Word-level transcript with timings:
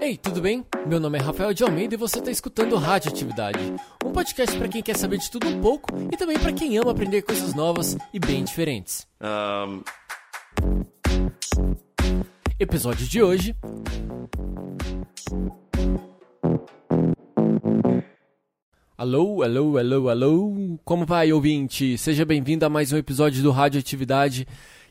Ei, 0.00 0.16
tudo 0.16 0.40
bem? 0.40 0.64
Meu 0.86 1.00
nome 1.00 1.18
é 1.18 1.20
Rafael 1.20 1.52
de 1.52 1.64
Almeida 1.64 1.94
e 1.94 1.98
você 1.98 2.20
está 2.20 2.30
escutando 2.30 2.76
Rádio 2.76 3.10
Atividade, 3.10 3.58
um 4.04 4.12
podcast 4.12 4.56
para 4.56 4.68
quem 4.68 4.80
quer 4.80 4.96
saber 4.96 5.18
de 5.18 5.28
tudo 5.28 5.48
um 5.48 5.60
pouco 5.60 5.88
e 6.12 6.16
também 6.16 6.38
para 6.38 6.52
quem 6.52 6.78
ama 6.78 6.92
aprender 6.92 7.22
coisas 7.22 7.52
novas 7.52 7.96
e 8.14 8.20
bem 8.20 8.44
diferentes. 8.44 9.08
Um... 9.20 9.82
Episódio 12.60 13.06
de 13.08 13.20
hoje. 13.20 13.56
Alô, 18.96 19.42
alô, 19.42 19.78
alô, 19.78 20.08
alô. 20.08 20.78
Como 20.84 21.04
vai, 21.04 21.32
ouvinte? 21.32 21.98
Seja 21.98 22.24
bem-vindo 22.24 22.64
a 22.64 22.68
mais 22.68 22.92
um 22.92 22.96
episódio 22.96 23.42
do 23.42 23.50
Rádio 23.50 23.80
Atividade. 23.80 24.46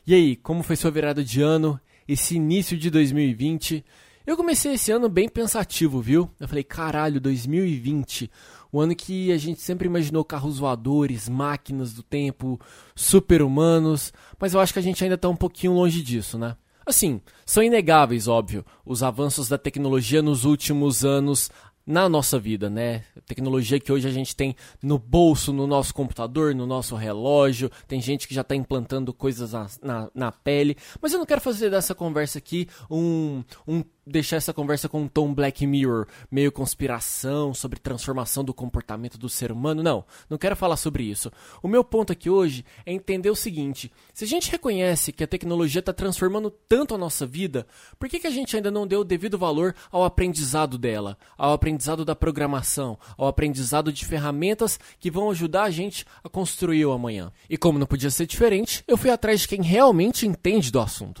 E 0.06 0.14
aí, 0.14 0.36
como 0.36 0.62
foi 0.62 0.76
sua 0.76 0.90
virada 0.90 1.24
de 1.24 1.40
ano? 1.40 1.80
Esse 2.06 2.36
início 2.36 2.76
de 2.76 2.90
2020? 2.90 3.84
Eu 4.28 4.36
comecei 4.36 4.74
esse 4.74 4.92
ano 4.92 5.08
bem 5.08 5.26
pensativo, 5.26 6.02
viu? 6.02 6.30
Eu 6.38 6.46
falei, 6.46 6.62
caralho, 6.62 7.18
2020, 7.18 8.30
o 8.70 8.78
ano 8.78 8.94
que 8.94 9.32
a 9.32 9.38
gente 9.38 9.58
sempre 9.58 9.88
imaginou 9.88 10.22
carros 10.22 10.58
voadores, 10.58 11.30
máquinas 11.30 11.94
do 11.94 12.02
tempo, 12.02 12.60
super-humanos, 12.94 14.12
mas 14.38 14.52
eu 14.52 14.60
acho 14.60 14.74
que 14.74 14.78
a 14.78 14.82
gente 14.82 15.02
ainda 15.02 15.14
está 15.14 15.30
um 15.30 15.34
pouquinho 15.34 15.72
longe 15.72 16.02
disso, 16.02 16.38
né? 16.38 16.58
Assim, 16.84 17.22
são 17.46 17.62
inegáveis, 17.62 18.28
óbvio, 18.28 18.66
os 18.84 19.02
avanços 19.02 19.48
da 19.48 19.56
tecnologia 19.56 20.20
nos 20.20 20.44
últimos 20.44 21.06
anos 21.06 21.50
na 21.88 22.06
nossa 22.06 22.38
vida, 22.38 22.68
né? 22.68 23.02
Tecnologia 23.26 23.80
que 23.80 23.90
hoje 23.90 24.06
a 24.06 24.10
gente 24.10 24.36
tem 24.36 24.54
no 24.82 24.98
bolso, 24.98 25.54
no 25.54 25.66
nosso 25.66 25.94
computador, 25.94 26.54
no 26.54 26.66
nosso 26.66 26.94
relógio. 26.94 27.70
Tem 27.86 27.98
gente 27.98 28.28
que 28.28 28.34
já 28.34 28.42
está 28.42 28.54
implantando 28.54 29.10
coisas 29.14 29.54
na, 29.54 29.66
na, 29.82 30.10
na, 30.14 30.30
pele. 30.30 30.76
Mas 31.00 31.14
eu 31.14 31.18
não 31.18 31.24
quero 31.24 31.40
fazer 31.40 31.70
dessa 31.70 31.94
conversa 31.94 32.36
aqui 32.36 32.68
um, 32.90 33.42
um 33.66 33.82
deixar 34.06 34.36
essa 34.36 34.52
conversa 34.52 34.88
com 34.88 35.02
um 35.02 35.08
tom 35.08 35.34
Black 35.34 35.66
Mirror, 35.66 36.06
meio 36.30 36.52
conspiração 36.52 37.54
sobre 37.54 37.78
transformação 37.78 38.44
do 38.44 38.52
comportamento 38.52 39.18
do 39.18 39.28
ser 39.28 39.50
humano. 39.50 39.82
Não, 39.82 40.04
não 40.28 40.38
quero 40.38 40.56
falar 40.56 40.76
sobre 40.76 41.04
isso. 41.04 41.30
O 41.62 41.68
meu 41.68 41.82
ponto 41.82 42.12
aqui 42.12 42.28
hoje 42.28 42.66
é 42.84 42.92
entender 42.92 43.30
o 43.30 43.36
seguinte: 43.36 43.90
se 44.12 44.24
a 44.24 44.26
gente 44.26 44.50
reconhece 44.50 45.10
que 45.10 45.24
a 45.24 45.28
tecnologia 45.28 45.80
está 45.80 45.92
transformando 45.92 46.50
tanto 46.50 46.94
a 46.94 46.98
nossa 46.98 47.26
vida, 47.26 47.66
por 47.98 48.10
que, 48.10 48.18
que 48.18 48.26
a 48.26 48.30
gente 48.30 48.54
ainda 48.54 48.70
não 48.70 48.86
deu 48.86 49.00
o 49.00 49.04
devido 49.04 49.38
valor 49.38 49.74
ao 49.90 50.04
aprendizado 50.04 50.76
dela, 50.76 51.16
ao 51.36 51.52
aprendizado 51.52 51.77
da 52.04 52.14
programação, 52.14 52.98
ao 53.16 53.26
aprendizado 53.26 53.92
de 53.92 54.04
ferramentas 54.04 54.78
que 54.98 55.10
vão 55.10 55.30
ajudar 55.30 55.64
a 55.64 55.70
gente 55.70 56.04
a 56.22 56.28
construir 56.28 56.84
o 56.84 56.92
amanhã? 56.92 57.32
E 57.48 57.56
como 57.56 57.78
não 57.78 57.86
podia 57.86 58.10
ser 58.10 58.26
diferente, 58.26 58.84
eu 58.86 58.96
fui 58.96 59.10
atrás 59.10 59.40
de 59.40 59.48
quem 59.48 59.62
realmente 59.62 60.26
entende 60.26 60.70
do 60.70 60.80
assunto. 60.80 61.20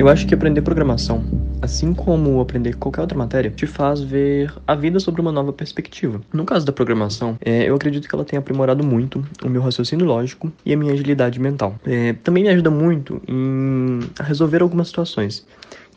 Eu 0.00 0.08
acho 0.08 0.26
que 0.26 0.32
aprender 0.32 0.62
programação, 0.62 1.22
assim 1.60 1.92
como 1.92 2.40
aprender 2.40 2.74
qualquer 2.76 3.02
outra 3.02 3.18
matéria, 3.18 3.50
te 3.50 3.66
faz 3.66 4.00
ver 4.00 4.50
a 4.66 4.74
vida 4.74 4.98
sobre 4.98 5.20
uma 5.20 5.30
nova 5.30 5.52
perspectiva. 5.52 6.22
No 6.32 6.46
caso 6.46 6.64
da 6.64 6.72
programação, 6.72 7.36
é, 7.38 7.68
eu 7.68 7.74
acredito 7.74 8.08
que 8.08 8.14
ela 8.14 8.24
tenha 8.24 8.40
aprimorado 8.40 8.82
muito 8.82 9.22
o 9.44 9.48
meu 9.50 9.60
raciocínio 9.60 10.06
lógico 10.06 10.50
e 10.64 10.72
a 10.72 10.76
minha 10.78 10.94
agilidade 10.94 11.38
mental. 11.38 11.74
É, 11.84 12.14
também 12.14 12.44
me 12.44 12.48
ajuda 12.48 12.70
muito 12.70 13.20
em 13.28 14.00
resolver 14.18 14.62
algumas 14.62 14.88
situações. 14.88 15.46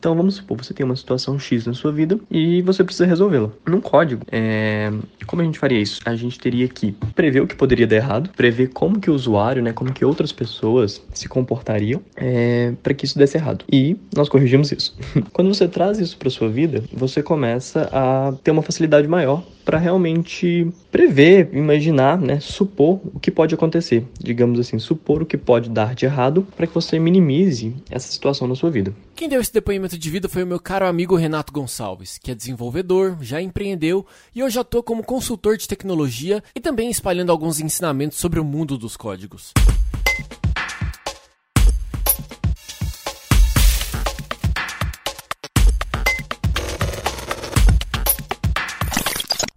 Então 0.03 0.17
vamos 0.17 0.35
supor, 0.35 0.57
você 0.57 0.73
tem 0.73 0.85
uma 0.85 0.97
situação 0.97 1.39
X 1.39 1.65
na 1.65 1.73
sua 1.73 1.89
vida 1.89 2.19
e 2.29 2.61
você 2.61 2.83
precisa 2.83 3.05
resolvê-la. 3.05 3.49
Num 3.65 3.79
código, 3.79 4.25
é... 4.29 4.91
como 5.25 5.41
a 5.41 5.45
gente 5.45 5.57
faria 5.57 5.79
isso? 5.79 6.01
A 6.03 6.13
gente 6.13 6.37
teria 6.37 6.67
que 6.67 6.91
prever 7.15 7.39
o 7.39 7.47
que 7.47 7.55
poderia 7.55 7.87
dar 7.87 7.95
errado, 7.95 8.29
prever 8.35 8.67
como 8.73 8.99
que 8.99 9.09
o 9.09 9.13
usuário, 9.13 9.63
né, 9.63 9.71
como 9.71 9.93
que 9.93 10.03
outras 10.03 10.33
pessoas 10.33 11.01
se 11.13 11.29
comportariam 11.29 12.01
é... 12.17 12.73
para 12.83 12.93
que 12.93 13.05
isso 13.05 13.17
desse 13.17 13.37
errado. 13.37 13.63
E 13.71 13.95
nós 14.13 14.27
corrigimos 14.27 14.73
isso. 14.73 14.93
Quando 15.31 15.53
você 15.53 15.69
traz 15.69 15.99
isso 15.99 16.17
para 16.17 16.29
sua 16.29 16.49
vida, 16.49 16.83
você 16.91 17.23
começa 17.23 17.89
a 17.89 18.33
ter 18.43 18.51
uma 18.51 18.61
facilidade 18.61 19.07
maior 19.07 19.41
para 19.63 19.77
realmente 19.77 20.67
prever, 20.91 21.49
imaginar, 21.53 22.19
né, 22.19 22.39
supor 22.39 22.99
o 23.13 23.19
que 23.19 23.31
pode 23.31 23.55
acontecer, 23.55 24.05
digamos 24.19 24.59
assim, 24.59 24.77
supor 24.77 25.21
o 25.21 25.25
que 25.25 25.37
pode 25.37 25.69
dar 25.69 25.95
de 25.95 26.05
errado 26.05 26.45
para 26.55 26.67
que 26.67 26.73
você 26.73 26.99
minimize 26.99 27.73
essa 27.89 28.11
situação 28.11 28.47
na 28.47 28.55
sua 28.55 28.69
vida. 28.69 28.93
Quem 29.15 29.29
deu 29.29 29.39
esse 29.39 29.53
depoimento 29.53 29.92
de 29.97 30.09
vida 30.09 30.29
foi 30.29 30.43
o 30.43 30.47
meu 30.47 30.59
caro 30.59 30.85
amigo 30.85 31.15
Renato 31.15 31.53
Gonçalves, 31.53 32.17
que 32.17 32.31
é 32.31 32.35
desenvolvedor, 32.35 33.17
já 33.21 33.41
empreendeu 33.41 34.05
e 34.33 34.43
hoje 34.43 34.59
atua 34.59 34.83
como 34.83 35.03
consultor 35.03 35.57
de 35.57 35.67
tecnologia 35.67 36.43
e 36.55 36.59
também 36.59 36.89
espalhando 36.89 37.31
alguns 37.31 37.59
ensinamentos 37.59 38.17
sobre 38.17 38.39
o 38.39 38.43
mundo 38.43 38.77
dos 38.77 38.97
códigos. 38.97 39.53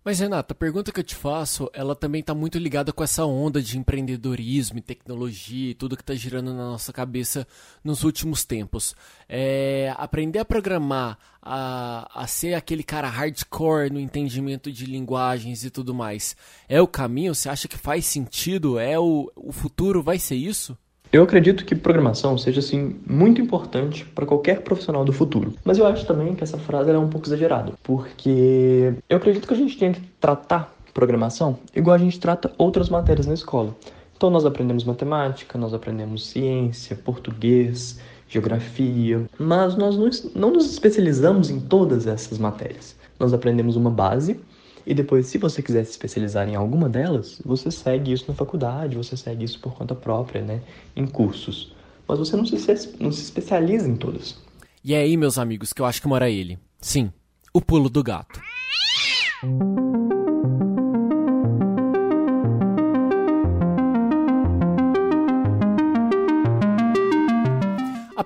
Mas 0.06 0.20
Renata, 0.20 0.52
a 0.52 0.56
pergunta 0.56 0.92
que 0.92 1.00
eu 1.00 1.04
te 1.04 1.16
faço, 1.16 1.68
ela 1.72 1.96
também 1.96 2.20
está 2.20 2.32
muito 2.32 2.58
ligada 2.58 2.92
com 2.92 3.02
essa 3.02 3.24
onda 3.24 3.60
de 3.60 3.76
empreendedorismo 3.76 4.78
e 4.78 4.80
tecnologia 4.80 5.72
e 5.72 5.74
tudo 5.74 5.96
que 5.96 6.02
está 6.02 6.14
girando 6.14 6.54
na 6.54 6.64
nossa 6.64 6.92
cabeça 6.92 7.44
nos 7.82 8.04
últimos 8.04 8.44
tempos. 8.44 8.94
É, 9.28 9.92
aprender 9.96 10.38
a 10.38 10.44
programar, 10.44 11.18
a, 11.42 12.08
a 12.22 12.24
ser 12.28 12.54
aquele 12.54 12.84
cara 12.84 13.08
hardcore 13.08 13.90
no 13.90 13.98
entendimento 13.98 14.70
de 14.70 14.86
linguagens 14.86 15.64
e 15.64 15.70
tudo 15.70 15.92
mais, 15.92 16.36
é 16.68 16.80
o 16.80 16.86
caminho? 16.86 17.34
Você 17.34 17.48
acha 17.48 17.66
que 17.66 17.76
faz 17.76 18.06
sentido? 18.06 18.78
É 18.78 18.96
o, 18.96 19.28
o 19.34 19.50
futuro? 19.50 20.04
Vai 20.04 20.20
ser 20.20 20.36
isso? 20.36 20.78
Eu 21.16 21.22
acredito 21.22 21.64
que 21.64 21.74
programação 21.74 22.36
seja 22.36 22.60
assim 22.60 22.94
muito 23.08 23.40
importante 23.40 24.04
para 24.04 24.26
qualquer 24.26 24.60
profissional 24.60 25.02
do 25.02 25.14
futuro. 25.14 25.54
Mas 25.64 25.78
eu 25.78 25.86
acho 25.86 26.04
também 26.04 26.34
que 26.34 26.44
essa 26.44 26.58
frase 26.58 26.90
é 26.90 26.98
um 26.98 27.08
pouco 27.08 27.26
exagerada, 27.26 27.72
porque 27.82 28.92
eu 29.08 29.16
acredito 29.16 29.48
que 29.48 29.54
a 29.54 29.56
gente 29.56 29.78
tem 29.78 29.92
que 29.92 30.02
tratar 30.20 30.76
programação 30.92 31.58
igual 31.74 31.94
a 31.94 31.98
gente 31.98 32.20
trata 32.20 32.52
outras 32.58 32.90
matérias 32.90 33.26
na 33.26 33.32
escola. 33.32 33.74
Então 34.14 34.28
nós 34.28 34.44
aprendemos 34.44 34.84
matemática, 34.84 35.56
nós 35.56 35.72
aprendemos 35.72 36.26
ciência, 36.26 36.94
português, 36.94 37.98
geografia, 38.28 39.24
mas 39.38 39.74
nós 39.74 39.96
não 40.34 40.50
nos 40.50 40.70
especializamos 40.70 41.48
em 41.48 41.58
todas 41.58 42.06
essas 42.06 42.36
matérias. 42.36 42.94
Nós 43.18 43.32
aprendemos 43.32 43.74
uma 43.74 43.90
base 43.90 44.38
e 44.86 44.94
depois, 44.94 45.26
se 45.26 45.36
você 45.36 45.60
quiser 45.60 45.84
se 45.84 45.90
especializar 45.90 46.48
em 46.48 46.54
alguma 46.54 46.88
delas, 46.88 47.42
você 47.44 47.72
segue 47.72 48.12
isso 48.12 48.26
na 48.28 48.34
faculdade, 48.34 48.96
você 48.96 49.16
segue 49.16 49.44
isso 49.44 49.58
por 49.58 49.74
conta 49.74 49.96
própria, 49.96 50.40
né? 50.40 50.60
Em 50.94 51.06
cursos. 51.06 51.74
Mas 52.06 52.20
você 52.20 52.36
não 52.36 52.46
se, 52.46 52.54
não 53.00 53.10
se 53.10 53.22
especializa 53.22 53.88
em 53.88 53.96
todas. 53.96 54.36
E 54.84 54.94
é 54.94 54.98
aí, 54.98 55.16
meus 55.16 55.38
amigos, 55.38 55.72
que 55.72 55.82
eu 55.82 55.86
acho 55.86 56.00
que 56.00 56.06
mora 56.06 56.30
ele. 56.30 56.56
Sim, 56.80 57.10
o 57.52 57.60
pulo 57.60 57.90
do 57.90 58.00
gato. 58.04 58.40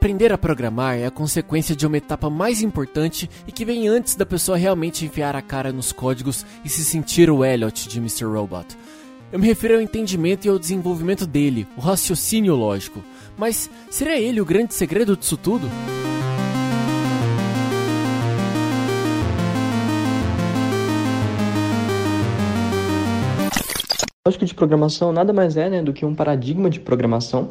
Aprender 0.00 0.32
a 0.32 0.38
programar 0.38 0.96
é 0.96 1.04
a 1.04 1.10
consequência 1.10 1.76
de 1.76 1.86
uma 1.86 1.98
etapa 1.98 2.30
mais 2.30 2.62
importante 2.62 3.28
e 3.46 3.52
que 3.52 3.66
vem 3.66 3.86
antes 3.86 4.14
da 4.14 4.24
pessoa 4.24 4.56
realmente 4.56 5.04
enfiar 5.04 5.36
a 5.36 5.42
cara 5.42 5.74
nos 5.74 5.92
códigos 5.92 6.46
e 6.64 6.70
se 6.70 6.82
sentir 6.82 7.30
o 7.30 7.44
Elliot 7.44 7.86
de 7.86 7.98
Mr. 7.98 8.24
Robot. 8.24 8.78
Eu 9.30 9.38
me 9.38 9.46
refiro 9.46 9.74
ao 9.74 9.80
entendimento 9.82 10.46
e 10.46 10.48
ao 10.48 10.58
desenvolvimento 10.58 11.26
dele, 11.26 11.66
o 11.76 11.82
raciocínio 11.82 12.54
lógico. 12.54 13.02
Mas 13.36 13.68
seria 13.90 14.18
ele 14.18 14.40
o 14.40 14.44
grande 14.46 14.72
segredo 14.72 15.14
disso 15.14 15.36
tudo? 15.36 15.68
Lógica 24.26 24.46
de 24.46 24.54
programação 24.54 25.12
nada 25.12 25.30
mais 25.34 25.58
é 25.58 25.68
né, 25.68 25.82
do 25.82 25.92
que 25.92 26.06
um 26.06 26.14
paradigma 26.14 26.70
de 26.70 26.80
programação 26.80 27.50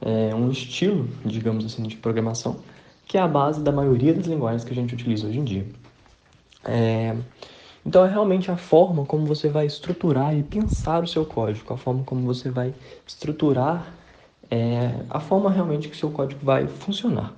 é, 0.00 0.34
um 0.34 0.50
estilo, 0.50 1.08
digamos 1.24 1.64
assim, 1.64 1.82
de 1.84 1.96
programação, 1.96 2.64
que 3.06 3.18
é 3.18 3.20
a 3.20 3.28
base 3.28 3.62
da 3.62 3.72
maioria 3.72 4.14
das 4.14 4.26
linguagens 4.26 4.64
que 4.64 4.72
a 4.72 4.74
gente 4.74 4.94
utiliza 4.94 5.26
hoje 5.28 5.38
em 5.38 5.44
dia. 5.44 5.66
É, 6.64 7.16
então, 7.84 8.04
é 8.04 8.08
realmente 8.10 8.50
a 8.50 8.56
forma 8.56 9.06
como 9.06 9.26
você 9.26 9.48
vai 9.48 9.66
estruturar 9.66 10.36
e 10.36 10.42
pensar 10.42 11.02
o 11.02 11.06
seu 11.06 11.24
código, 11.24 11.72
a 11.72 11.76
forma 11.78 12.04
como 12.04 12.22
você 12.22 12.50
vai 12.50 12.74
estruturar 13.06 13.94
é, 14.50 15.04
a 15.08 15.20
forma 15.20 15.50
realmente 15.50 15.88
que 15.88 15.94
o 15.94 15.98
seu 15.98 16.10
código 16.10 16.44
vai 16.44 16.66
funcionar. 16.66 17.34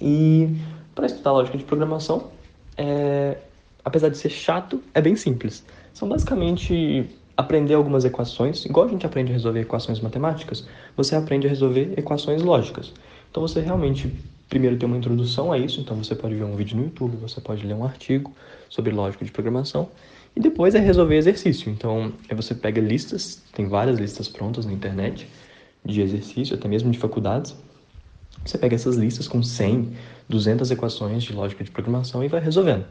E 0.00 0.56
para 0.94 1.06
estudar 1.06 1.32
lógica 1.32 1.56
de 1.56 1.64
programação, 1.64 2.32
é, 2.76 3.38
apesar 3.84 4.08
de 4.10 4.18
ser 4.18 4.30
chato, 4.30 4.82
é 4.94 5.00
bem 5.00 5.16
simples. 5.16 5.64
São 5.92 6.08
basicamente 6.08 7.10
aprender 7.36 7.74
algumas 7.74 8.04
equações, 8.04 8.64
igual 8.64 8.86
a 8.86 8.88
gente 8.88 9.06
aprende 9.06 9.30
a 9.30 9.34
resolver 9.34 9.60
equações 9.60 10.00
matemáticas, 10.00 10.66
você 10.96 11.14
aprende 11.14 11.46
a 11.46 11.50
resolver 11.50 11.94
equações 11.96 12.42
lógicas. 12.42 12.92
Então 13.30 13.42
você 13.42 13.60
realmente 13.60 14.12
primeiro 14.48 14.76
tem 14.76 14.86
uma 14.86 14.98
introdução 14.98 15.50
a 15.50 15.56
isso, 15.56 15.80
então 15.80 15.96
você 15.96 16.14
pode 16.14 16.34
ver 16.34 16.44
um 16.44 16.54
vídeo 16.54 16.76
no 16.76 16.84
YouTube, 16.84 17.16
você 17.16 17.40
pode 17.40 17.66
ler 17.66 17.74
um 17.74 17.84
artigo 17.84 18.32
sobre 18.68 18.92
lógica 18.92 19.24
de 19.24 19.30
programação, 19.30 19.88
e 20.36 20.40
depois 20.40 20.74
é 20.74 20.78
resolver 20.78 21.16
exercício. 21.16 21.70
Então, 21.70 22.12
você 22.34 22.54
pega 22.54 22.80
listas, 22.80 23.42
tem 23.52 23.66
várias 23.66 23.98
listas 23.98 24.28
prontas 24.28 24.66
na 24.66 24.72
internet, 24.72 25.28
de 25.84 26.00
exercício, 26.00 26.54
até 26.54 26.68
mesmo 26.68 26.90
de 26.90 26.98
faculdades. 26.98 27.54
Você 28.44 28.56
pega 28.58 28.74
essas 28.74 28.96
listas 28.96 29.28
com 29.28 29.42
100, 29.42 29.94
200 30.28 30.70
equações 30.70 31.22
de 31.22 31.32
lógica 31.32 31.64
de 31.64 31.70
programação 31.70 32.22
e 32.24 32.28
vai 32.28 32.40
resolvendo. 32.40 32.84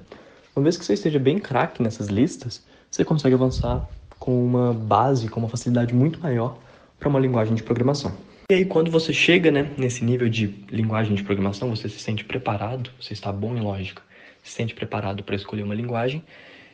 Uma 0.55 0.63
vez 0.63 0.77
que 0.77 0.85
você 0.85 0.93
esteja 0.93 1.19
bem 1.19 1.39
craque 1.39 1.81
nessas 1.81 2.07
listas, 2.07 2.63
você 2.89 3.05
consegue 3.05 3.35
avançar 3.35 3.87
com 4.21 4.45
uma 4.45 4.71
base, 4.71 5.27
com 5.27 5.39
uma 5.39 5.49
facilidade 5.49 5.95
muito 5.95 6.19
maior 6.19 6.55
para 6.99 7.09
uma 7.09 7.19
linguagem 7.19 7.55
de 7.55 7.63
programação. 7.63 8.15
E 8.51 8.53
aí, 8.53 8.65
quando 8.65 8.91
você 8.91 9.11
chega 9.11 9.49
né, 9.49 9.71
nesse 9.75 10.05
nível 10.05 10.29
de 10.29 10.63
linguagem 10.69 11.15
de 11.15 11.23
programação, 11.23 11.75
você 11.75 11.89
se 11.89 11.97
sente 11.97 12.23
preparado, 12.23 12.91
você 13.01 13.13
está 13.13 13.31
bom 13.31 13.57
em 13.57 13.61
lógica, 13.61 14.03
se 14.43 14.51
sente 14.51 14.75
preparado 14.75 15.23
para 15.23 15.35
escolher 15.35 15.63
uma 15.63 15.73
linguagem, 15.73 16.23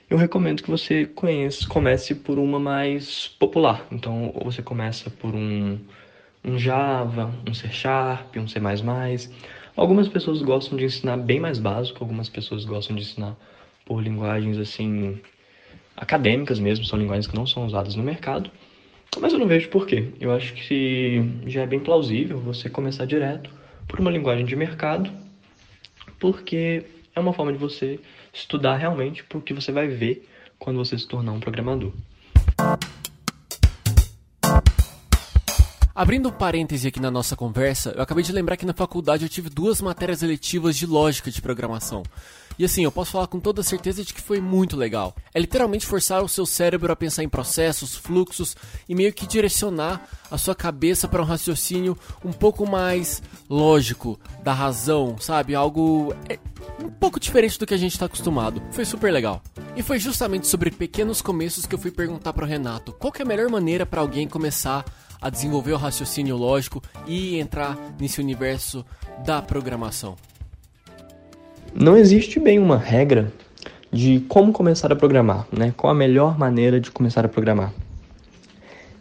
eu 0.10 0.18
recomendo 0.18 0.62
que 0.62 0.70
você 0.70 1.06
conheça, 1.06 1.66
comece 1.70 2.14
por 2.16 2.38
uma 2.38 2.60
mais 2.60 3.30
popular. 3.40 3.88
Então, 3.94 4.34
você 4.44 4.62
começa 4.62 5.10
por 5.10 5.34
um, 5.34 5.80
um 6.44 6.60
Java, 6.60 7.34
um 7.50 7.54
C 7.54 7.70
Sharp, 7.70 8.36
um 8.36 8.48
C++. 8.50 8.60
Algumas 9.74 10.10
pessoas 10.10 10.42
gostam 10.42 10.78
de 10.78 10.84
ensinar 10.84 11.16
bem 11.16 11.40
mais 11.40 11.60
básico, 11.60 12.04
algumas 12.04 12.28
pessoas 12.28 12.66
gostam 12.66 12.94
de 12.94 13.04
ensinar 13.04 13.38
por 13.86 14.04
linguagens 14.04 14.58
assim 14.58 15.22
acadêmicas 15.98 16.60
mesmo, 16.60 16.86
são 16.86 17.00
linguagens 17.00 17.26
que 17.26 17.36
não 17.36 17.48
são 17.48 17.66
usadas 17.66 17.96
no 17.96 18.04
mercado. 18.04 18.52
Mas 19.20 19.34
eu 19.34 19.40
não 19.40 19.48
vejo 19.48 19.70
por 19.70 19.88
quê. 19.88 20.10
Eu 20.20 20.32
acho 20.32 20.54
que 20.54 21.24
já 21.48 21.64
é 21.64 21.68
bem 21.68 21.80
plausível 21.80 22.40
você 22.40 22.70
começar 22.70 23.06
direto 23.06 23.50
por 23.88 24.00
uma 24.00 24.12
linguagem 24.12 24.46
de 24.46 24.56
mercado, 24.56 25.10
porque 26.20 26.86
é 27.16 27.20
uma 27.20 27.34
forma 27.34 27.52
de 27.52 27.58
você 27.58 28.00
estudar 28.32 28.78
realmente 28.78 29.26
o 29.34 29.42
que 29.42 29.54
você 29.54 29.72
vai 29.72 29.88
ver 29.88 30.28
quando 30.60 30.78
você 30.78 30.98
se 30.98 31.08
tornar 31.08 31.32
um 31.32 31.40
programador. 31.40 31.92
Abrindo 35.98 36.30
um 36.30 36.32
parêntese 36.32 36.88
aqui 36.88 37.00
na 37.00 37.10
nossa 37.10 37.36
conversa, 37.36 37.92
eu 37.96 38.04
acabei 38.04 38.24
de 38.24 38.32
lembrar 38.32 38.56
que 38.56 38.68
na 38.68 38.74
faculdade 38.74 39.26
eu 39.26 39.30
tive 39.30 39.50
duas 39.50 39.82
matérias 39.82 40.22
eletivas 40.22 40.78
de 40.78 40.86
lógica 40.86 41.32
de 41.32 41.42
programação. 41.42 42.04
E 42.60 42.64
assim, 42.64 42.84
eu 42.84 42.92
posso 42.92 43.14
falar 43.14 43.26
com 43.26 43.40
toda 43.40 43.64
certeza 43.64 44.04
de 44.04 44.14
que 44.14 44.22
foi 44.22 44.40
muito 44.40 44.78
legal. 44.78 45.16
É 45.34 45.40
literalmente 45.40 45.88
forçar 45.88 46.24
o 46.24 46.30
seu 46.30 46.46
cérebro 46.46 46.94
a 46.94 46.96
pensar 46.96 47.24
em 47.24 47.30
processos, 47.30 47.96
fluxos 47.96 48.56
e 48.88 48.94
meio 48.94 49.12
que 49.12 49.26
direcionar 49.26 50.08
a 50.30 50.38
sua 50.38 50.54
cabeça 50.54 51.08
para 51.08 51.20
um 51.20 51.26
raciocínio 51.26 51.98
um 52.24 52.32
pouco 52.32 52.68
mais 52.68 53.24
lógico, 53.50 54.20
da 54.44 54.54
razão, 54.54 55.18
sabe? 55.20 55.56
Algo 55.56 56.14
é, 56.30 56.38
um 56.80 56.92
pouco 56.92 57.20
diferente 57.20 57.58
do 57.58 57.66
que 57.66 57.74
a 57.74 57.78
gente 57.78 57.94
está 57.94 58.06
acostumado. 58.06 58.62
Foi 58.70 58.86
super 58.86 59.12
legal. 59.12 59.42
E 59.76 59.82
foi 59.82 59.98
justamente 59.98 60.46
sobre 60.46 60.70
pequenos 60.70 61.24
começos 61.24 61.66
que 61.66 61.74
eu 61.74 61.80
fui 61.80 61.90
perguntar 61.90 62.34
para 62.34 62.46
o 62.46 62.48
Renato 62.48 62.94
qual 62.94 63.12
é 63.18 63.24
a 63.24 63.26
melhor 63.26 63.50
maneira 63.50 63.84
para 63.84 64.02
alguém 64.02 64.28
começar 64.28 64.86
a 65.22 65.30
desenvolver 65.30 65.74
o 65.74 65.78
raciocínio 65.78 66.36
lógico 66.36 66.82
e 67.06 67.40
entrar 67.40 67.78
nesse 68.00 68.22
universo 68.22 68.86
da 69.26 69.42
programação? 69.42 70.16
Não 71.74 71.98
existe 71.98 72.40
bem 72.40 72.60
uma 72.60 72.78
regra 72.78 73.32
de 73.92 74.20
como 74.28 74.52
começar 74.52 74.92
a 74.92 74.96
programar, 74.96 75.48
né? 75.52 75.74
Qual 75.76 75.92
a 75.92 75.96
melhor 75.96 76.38
maneira 76.38 76.80
de 76.80 76.92
começar 76.92 77.26
a 77.26 77.30
programar? 77.30 77.74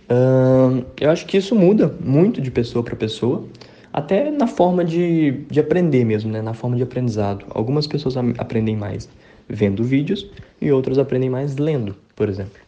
Uh, 0.08 0.84
eu 1.00 1.10
acho 1.10 1.26
que 1.26 1.36
isso 1.36 1.54
muda 1.54 1.94
muito 2.00 2.40
de 2.40 2.50
pessoa 2.50 2.84
para 2.84 2.94
pessoa, 2.94 3.44
até 3.92 4.30
na 4.30 4.46
forma 4.46 4.84
de, 4.84 5.44
de 5.50 5.58
aprender 5.58 6.04
mesmo, 6.04 6.30
né? 6.30 6.40
Na 6.40 6.54
forma 6.54 6.76
de 6.76 6.82
aprendizado. 6.82 7.44
Algumas 7.50 7.86
pessoas 7.86 8.16
aprendem 8.16 8.76
mais 8.76 9.08
vendo 9.48 9.82
vídeos 9.82 10.26
e 10.60 10.70
outras 10.70 10.98
aprendem 10.98 11.30
mais 11.30 11.56
lendo, 11.56 11.96
por 12.14 12.28
exemplo. 12.28 12.60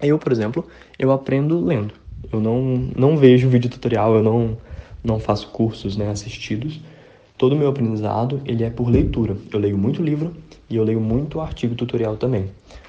Eu, 0.00 0.18
por 0.18 0.32
exemplo, 0.32 0.66
eu 0.98 1.10
aprendo 1.10 1.64
lendo. 1.64 1.94
Eu 2.32 2.40
não, 2.40 2.90
não 2.96 3.16
vejo 3.16 3.48
vídeo 3.48 3.70
tutorial, 3.70 4.14
eu 4.14 4.22
não, 4.22 4.56
não 5.02 5.18
faço 5.18 5.48
cursos 5.48 5.96
né, 5.96 6.10
assistidos. 6.10 6.80
Todo 7.38 7.54
o 7.54 7.58
meu 7.58 7.68
aprendizado 7.68 8.40
ele 8.44 8.64
é 8.64 8.70
por 8.70 8.88
leitura. 8.88 9.36
Eu 9.52 9.58
leio 9.58 9.76
muito 9.76 10.02
livro 10.02 10.34
e 10.68 10.76
eu 10.76 10.84
leio 10.84 11.00
muito 11.00 11.40
artigo 11.40 11.74
tutorial 11.74 12.16
também. 12.16 12.48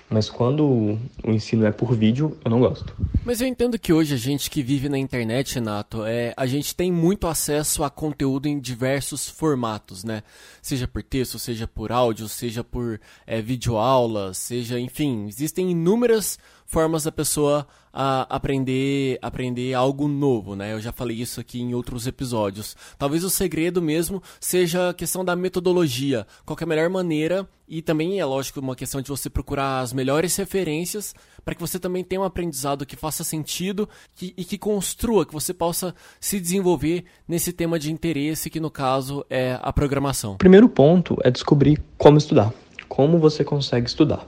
Mas 0.09 0.29
quando 0.29 0.97
o 1.23 1.31
ensino 1.31 1.65
é 1.65 1.71
por 1.71 1.93
vídeo, 1.93 2.37
eu 2.43 2.49
não 2.49 2.61
gosto. 2.61 2.95
Mas 3.25 3.41
eu 3.41 3.47
entendo 3.47 3.77
que 3.77 3.91
hoje 3.91 4.13
a 4.13 4.17
gente 4.17 4.49
que 4.49 4.63
vive 4.63 4.87
na 4.87 4.97
internet, 4.97 5.55
Renato, 5.55 6.05
é, 6.05 6.33
a 6.37 6.45
gente 6.45 6.73
tem 6.73 6.89
muito 6.89 7.27
acesso 7.27 7.83
a 7.83 7.89
conteúdo 7.89 8.47
em 8.47 8.57
diversos 8.57 9.27
formatos, 9.27 10.05
né? 10.05 10.23
Seja 10.61 10.87
por 10.87 11.03
texto, 11.03 11.37
seja 11.37 11.67
por 11.67 11.91
áudio, 11.91 12.29
seja 12.29 12.63
por 12.63 13.01
é, 13.25 13.41
videoaulas, 13.41 14.37
seja, 14.37 14.79
enfim, 14.79 15.27
existem 15.27 15.71
inúmeras 15.71 16.39
formas 16.67 17.03
da 17.03 17.11
pessoa 17.11 17.65
a 17.91 18.27
aprender 18.29 19.17
aprender 19.23 19.73
algo 19.73 20.07
novo, 20.07 20.55
né? 20.55 20.73
Eu 20.73 20.79
já 20.79 20.91
falei 20.91 21.17
isso 21.17 21.39
aqui 21.39 21.59
em 21.59 21.73
outros 21.73 22.05
episódios. 22.05 22.75
Talvez 22.95 23.23
o 23.23 23.29
segredo 23.29 23.81
mesmo 23.81 24.21
seja 24.39 24.89
a 24.89 24.93
questão 24.93 25.25
da 25.25 25.35
metodologia, 25.35 26.27
qual 26.45 26.55
é 26.59 26.63
a 26.63 26.67
melhor 26.67 26.89
maneira 26.89 27.47
e 27.67 27.81
também 27.81 28.19
é 28.19 28.25
lógico 28.25 28.59
uma 28.59 28.75
questão 28.75 29.01
de 29.01 29.09
você 29.09 29.29
procurar 29.29 29.79
as 29.79 29.93
melhores 29.93 30.35
referências 30.35 31.15
para 31.43 31.55
que 31.55 31.61
você 31.61 31.79
também 31.79 32.03
tenha 32.03 32.21
um 32.21 32.23
aprendizado 32.23 32.85
que 32.85 32.95
faça 32.95 33.23
sentido 33.23 33.89
que, 34.13 34.33
e 34.37 34.45
que 34.45 34.57
construa, 34.57 35.25
que 35.25 35.33
você 35.33 35.53
possa 35.53 35.95
se 36.19 36.39
desenvolver 36.39 37.05
nesse 37.27 37.51
tema 37.51 37.79
de 37.79 37.91
interesse 37.91 38.49
que 38.49 38.59
no 38.59 38.69
caso 38.69 39.25
é 39.29 39.57
a 39.61 39.73
programação. 39.73 40.37
Primeiro 40.37 40.69
ponto 40.69 41.17
é 41.23 41.31
descobrir 41.31 41.81
como 41.97 42.17
estudar, 42.17 42.53
como 42.87 43.17
você 43.17 43.43
consegue 43.43 43.87
estudar. 43.87 44.27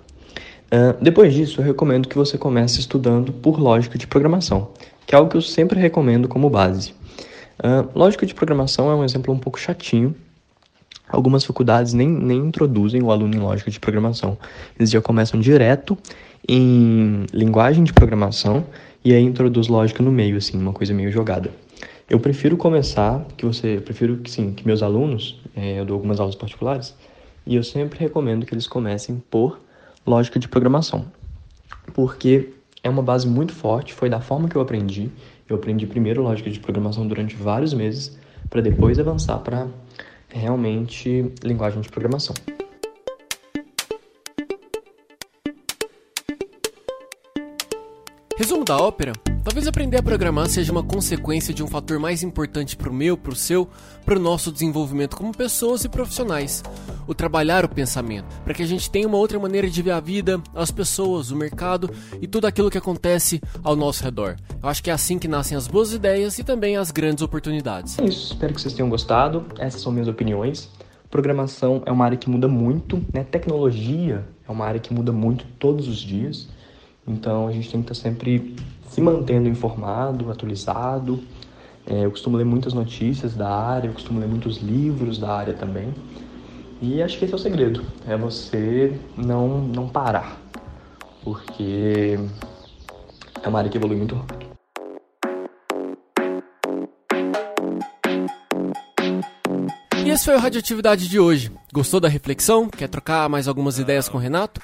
Uh, 0.72 1.02
depois 1.02 1.34
disso, 1.34 1.62
eu 1.62 1.66
recomendo 1.66 2.08
que 2.08 2.16
você 2.16 2.38
comece 2.38 2.80
estudando 2.80 3.34
por 3.34 3.60
lógica 3.60 3.98
de 3.98 4.06
programação, 4.06 4.70
que 5.06 5.16
é 5.16 5.18
algo 5.18 5.30
que 5.30 5.36
eu 5.36 5.42
sempre 5.42 5.80
recomendo 5.80 6.28
como 6.28 6.50
base. 6.50 6.94
Uh, 7.60 7.90
lógica 7.96 8.26
de 8.26 8.36
programação 8.36 8.90
é 8.92 8.96
um 8.96 9.04
exemplo 9.04 9.34
um 9.34 9.40
pouco 9.40 9.60
chatinho. 9.60 10.16
Algumas 11.10 11.44
faculdades 11.44 11.94
nem, 11.94 12.08
nem 12.08 12.38
introduzem 12.38 13.02
o 13.02 13.12
aluno 13.12 13.36
em 13.36 13.40
lógica 13.40 13.72
de 13.72 13.80
programação. 13.80 14.38
Eles 14.78 14.92
já 14.92 15.02
começam 15.02 15.40
direto 15.40 15.98
em 16.48 17.26
linguagem 17.34 17.84
de 17.84 17.92
programação 17.92 18.66
e 19.04 19.12
aí 19.14 19.24
introduz 19.24 19.68
lógica 19.68 20.04
no 20.04 20.12
meio, 20.12 20.38
assim, 20.38 20.58
uma 20.58 20.72
coisa 20.72 20.94
meio 20.94 21.12
jogada. 21.12 21.52
Eu 22.08 22.20
prefiro 22.20 22.58
começar, 22.58 23.26
que 23.36 23.46
você, 23.46 23.78
eu 23.78 23.82
prefiro 23.82 24.18
que 24.18 24.30
sim, 24.30 24.54
que 24.54 24.66
meus 24.66 24.84
alunos, 24.84 25.40
é, 25.56 25.80
eu 25.80 25.86
dou 25.86 25.96
algumas 25.96 26.20
aulas 26.20 26.36
particulares, 26.36 26.96
e 27.46 27.56
eu 27.56 27.64
sempre 27.64 28.00
recomendo 28.00 28.46
que 28.46 28.54
eles 28.54 28.68
comecem 28.68 29.22
por 29.30 29.60
lógica 30.06 30.40
de 30.40 30.48
programação, 30.48 31.06
porque 31.94 32.54
é 32.84 32.90
uma 32.90 33.04
base 33.04 33.28
muito 33.28 33.54
forte, 33.54 33.94
foi 33.94 34.10
da 34.10 34.22
forma 34.22 34.48
que 34.48 34.56
eu 34.56 34.62
aprendi. 34.62 35.10
Eu 35.48 35.56
aprendi 35.56 35.86
primeiro 35.88 36.22
lógica 36.22 36.50
de 36.50 36.60
programação 36.60 37.08
durante 37.08 37.36
vários 37.36 37.74
meses, 37.74 38.18
para 38.50 38.62
depois 38.62 39.00
avançar 39.00 39.40
para 39.40 39.68
realmente 40.30 41.32
linguagem 41.44 41.82
de 41.82 41.90
programação. 41.90 42.36
Resumo 48.38 48.64
da 48.64 48.78
ópera: 48.78 49.12
talvez 49.44 49.68
aprender 49.68 49.98
a 49.98 50.02
programar 50.02 50.48
seja 50.50 50.72
uma 50.72 50.82
consequência 50.82 51.54
de 51.54 51.62
um 51.62 51.68
fator 51.68 52.00
mais 52.00 52.24
importante 52.24 52.78
para 52.78 52.90
o 52.90 52.94
meu, 52.94 53.18
para 53.18 53.34
o 53.34 53.36
seu, 53.36 53.68
para 54.06 54.18
o 54.18 54.22
nosso 54.22 54.50
desenvolvimento 54.50 55.18
como 55.18 55.36
pessoas 55.36 55.84
e 55.84 55.90
profissionais. 55.90 56.64
O 57.10 57.16
trabalhar 57.16 57.66
o 57.66 57.68
pensamento, 57.68 58.28
para 58.44 58.54
que 58.54 58.62
a 58.62 58.68
gente 58.68 58.88
tenha 58.88 59.08
uma 59.08 59.18
outra 59.18 59.40
maneira 59.40 59.68
de 59.68 59.82
ver 59.82 59.90
a 59.90 60.00
vida, 60.00 60.40
as 60.54 60.70
pessoas, 60.70 61.32
o 61.32 61.36
mercado 61.36 61.90
e 62.22 62.28
tudo 62.28 62.46
aquilo 62.46 62.70
que 62.70 62.78
acontece 62.78 63.42
ao 63.64 63.76
nosso 63.76 64.04
redor. 64.04 64.36
Eu 64.62 64.70
acho 64.70 64.84
que 64.84 64.92
é 64.92 64.94
assim 64.94 65.18
que 65.18 65.28
nascem 65.28 65.58
as 65.58 65.68
boas 65.68 65.92
ideias 65.92 66.38
e 66.38 66.44
também 66.44 66.78
as 66.78 66.92
grandes 66.92 67.24
oportunidades. 67.24 67.98
É 67.98 68.06
isso, 68.06 68.34
espero 68.34 68.54
que 68.54 68.62
vocês 68.62 68.76
tenham 68.76 68.92
gostado. 68.92 69.44
Essas 69.58 69.82
são 69.82 69.92
minhas 69.92 70.08
opiniões. 70.08 70.70
Programação 71.10 71.82
é 71.84 71.92
uma 71.92 72.06
área 72.06 72.16
que 72.16 72.30
muda 72.30 72.48
muito, 72.48 73.04
né? 73.12 73.24
Tecnologia 73.24 74.24
é 74.48 74.52
uma 74.52 74.66
área 74.66 74.80
que 74.80 74.94
muda 74.94 75.12
muito 75.12 75.46
todos 75.58 75.88
os 75.88 75.98
dias. 75.98 76.48
Então 77.08 77.48
a 77.48 77.52
gente 77.52 77.72
tem 77.72 77.82
que 77.82 77.92
estar 77.92 78.08
sempre 78.08 78.56
se 78.88 79.02
mantendo 79.02 79.50
informado, 79.50 80.30
atualizado. 80.30 81.20
É, 81.88 82.06
eu 82.06 82.12
costumo 82.12 82.38
ler 82.38 82.46
muitas 82.46 82.72
notícias 82.72 83.34
da 83.34 83.50
área, 83.50 83.88
eu 83.88 83.94
costumo 83.94 84.20
ler 84.20 84.28
muitos 84.28 84.58
livros 84.58 85.18
da 85.18 85.34
área 85.34 85.56
também. 85.56 85.92
E 86.82 87.04
acho 87.04 87.18
que 87.20 87.26
esse 87.26 87.34
é 87.34 87.36
o 87.36 87.40
segredo, 87.40 87.84
é 88.08 88.16
você 88.16 88.98
não, 89.18 89.60
não 89.60 89.90
parar, 89.90 90.40
porque 91.24 92.18
é 93.44 93.48
uma 93.50 93.60
área 93.60 93.70
que 93.70 93.78
evolui 93.78 93.98
muito 93.98 94.16
rápido. 94.16 94.50
E 100.06 100.10
esse 100.10 100.26
foi 100.26 100.36
o 100.36 100.40
Radioatividade 100.40 101.10
de 101.10 101.20
hoje. 101.20 101.52
Gostou 101.80 102.02
da 102.02 102.10
reflexão? 102.10 102.68
Quer 102.68 102.90
trocar 102.90 103.30
mais 103.30 103.48
algumas 103.48 103.80
ideias 103.80 104.10
com 104.10 104.18
o 104.18 104.20
Renato? 104.20 104.60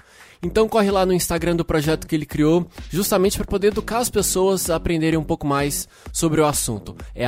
Então 0.45 0.67
corre 0.69 0.91
lá 0.91 1.05
no 1.05 1.13
Instagram 1.13 1.55
do 1.55 1.65
projeto 1.65 2.05
que 2.05 2.13
ele 2.13 2.25
criou, 2.25 2.67
justamente 2.91 3.37
para 3.37 3.47
poder 3.47 3.67
educar 3.67 3.99
as 3.99 4.09
pessoas 4.09 4.69
a 4.69 4.75
aprenderem 4.75 5.17
um 5.17 5.23
pouco 5.23 5.47
mais 5.47 5.87
sobre 6.11 6.41
o 6.41 6.45
assunto. 6.45 6.95
É 7.15 7.25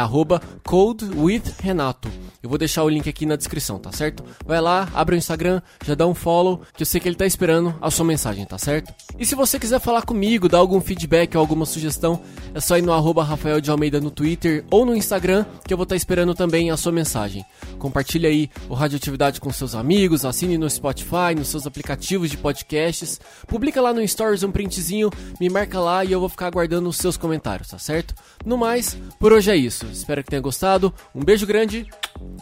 @codewithrenato. 0.63 2.09
Eu 2.43 2.49
vou 2.49 2.57
deixar 2.57 2.83
o 2.83 2.89
link 2.89 3.09
aqui 3.09 3.25
na 3.25 3.35
descrição, 3.35 3.79
tá 3.79 3.91
certo? 3.91 4.23
Vai 4.45 4.61
lá, 4.61 4.87
abre 4.93 5.15
o 5.15 5.17
Instagram, 5.17 5.61
já 5.83 5.95
dá 5.95 6.05
um 6.05 6.13
follow, 6.13 6.61
que 6.75 6.83
eu 6.83 6.85
sei 6.85 7.01
que 7.01 7.09
ele 7.09 7.15
tá 7.15 7.25
esperando 7.25 7.75
a 7.81 7.89
sua 7.89 8.05
mensagem, 8.05 8.45
tá 8.45 8.57
certo? 8.57 8.93
E 9.17 9.25
se 9.25 9.35
você 9.35 9.59
quiser 9.59 9.79
falar 9.79 10.03
comigo, 10.03 10.47
dar 10.47 10.59
algum 10.59 10.79
feedback 10.79 11.35
ou 11.35 11.41
alguma 11.41 11.65
sugestão, 11.65 12.21
é 12.53 12.59
só 12.59 12.77
ir 12.77 12.83
no 12.83 12.93
arroba 12.93 13.23
Rafael 13.23 13.59
de 13.59 13.71
Almeida 13.71 13.99
no 13.99 14.11
Twitter 14.11 14.63
ou 14.69 14.85
no 14.85 14.95
Instagram, 14.95 15.45
que 15.65 15.73
eu 15.73 15.77
vou 15.77 15.83
estar 15.83 15.93
tá 15.93 15.97
esperando 15.97 16.35
também 16.35 16.69
a 16.69 16.77
sua 16.77 16.91
mensagem. 16.91 17.43
Compartilhe 17.79 18.27
aí 18.27 18.49
o 18.69 18.73
Radioatividade 18.73 19.41
com 19.41 19.51
seus 19.51 19.73
amigos, 19.77 20.25
assine 20.25 20.57
no 20.57 20.69
Spotify, 20.69 21.35
nos 21.35 21.47
seus 21.47 21.65
aplicativos 21.65 22.29
de 22.29 22.37
podcasts, 22.37 23.19
publica 23.47 23.81
lá 23.81 23.93
no 23.93 24.05
Stories 24.07 24.43
um 24.43 24.51
printzinho, 24.51 25.09
me 25.39 25.49
marca 25.49 25.79
lá 25.79 26.03
e 26.03 26.11
eu 26.11 26.19
vou 26.19 26.29
ficar 26.29 26.47
aguardando 26.47 26.89
os 26.89 26.97
seus 26.97 27.17
comentários, 27.17 27.69
tá 27.69 27.79
certo? 27.79 28.15
No 28.45 28.57
mais, 28.57 28.97
por 29.19 29.31
hoje 29.31 29.51
é 29.51 29.55
isso. 29.55 29.85
Espero 29.85 30.23
que 30.23 30.29
tenha 30.29 30.41
gostado. 30.41 30.93
Um 31.13 31.23
beijo 31.23 31.45
grande 31.45 31.87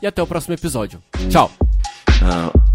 e 0.01 0.07
até 0.07 0.21
o 0.21 0.27
próximo 0.27 0.53
episódio. 0.53 1.01
Tchau! 1.29 1.51
Uh... 2.21 2.74